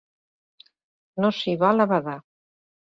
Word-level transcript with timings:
No 1.23 1.33
s'hi 1.41 1.57
val 1.67 1.87
a 1.87 1.91
badar. 1.95 2.19